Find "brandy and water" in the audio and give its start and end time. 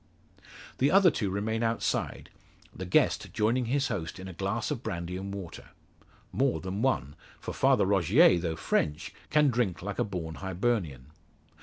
4.81-5.65